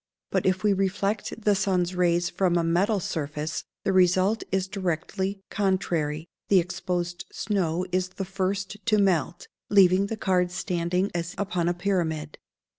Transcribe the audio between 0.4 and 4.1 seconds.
if we reflect the sun's rays from a metal surface, the